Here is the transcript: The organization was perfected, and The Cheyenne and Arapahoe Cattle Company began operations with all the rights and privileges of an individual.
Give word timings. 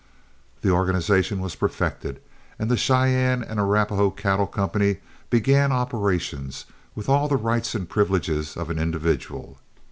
The 0.61 0.71
organization 0.71 1.39
was 1.41 1.53
perfected, 1.53 2.21
and 2.57 2.71
The 2.71 2.75
Cheyenne 2.75 3.43
and 3.43 3.59
Arapahoe 3.59 4.09
Cattle 4.09 4.47
Company 4.47 4.97
began 5.29 5.71
operations 5.71 6.65
with 6.95 7.07
all 7.07 7.27
the 7.27 7.37
rights 7.37 7.75
and 7.75 7.87
privileges 7.87 8.57
of 8.57 8.71
an 8.71 8.79
individual. 8.79 9.59